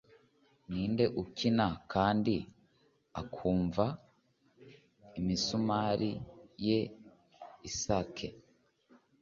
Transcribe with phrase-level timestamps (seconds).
[0.71, 2.35] Ninde ukina kandi
[3.21, 3.85] akumva
[5.19, 6.11] imisumari
[6.67, 6.77] ye
[7.69, 8.27] isake